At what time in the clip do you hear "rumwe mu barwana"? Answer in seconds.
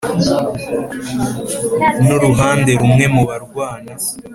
2.81-3.91